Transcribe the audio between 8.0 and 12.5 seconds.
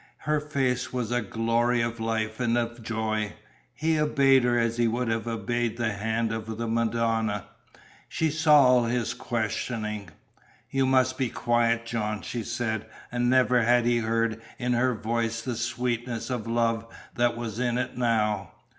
She saw all his questioning. "You must be quiet, John," she